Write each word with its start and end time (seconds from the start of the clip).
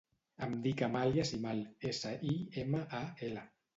Em 0.45 0.55
dic 0.63 0.81
Amàlia 0.87 1.27
Simal: 1.31 1.61
essa, 1.93 2.15
i, 2.33 2.35
ema, 2.63 2.85
a, 3.03 3.07
ela. 3.29 3.45